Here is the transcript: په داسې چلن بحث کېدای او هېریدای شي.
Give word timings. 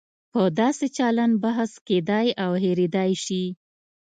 په 0.31 0.41
داسې 0.59 0.87
چلن 0.97 1.31
بحث 1.43 1.71
کېدای 1.87 2.27
او 2.43 2.51
هېریدای 2.63 3.11
شي. 3.25 3.43